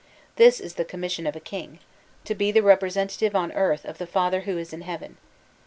This 0.35 0.59
is 0.59 0.73
the 0.73 0.83
commission 0.83 1.27
of 1.27 1.35
a 1.35 1.39
king 1.39 1.77
to 2.25 2.33
be 2.33 2.51
the 2.51 2.63
representative 2.63 3.35
on 3.35 3.51
earth 3.51 3.85
of 3.85 3.99
the 3.99 4.07
Father 4.07 4.39
who 4.39 4.57
is 4.57 4.73
in 4.73 4.81
heaven. 4.81 5.17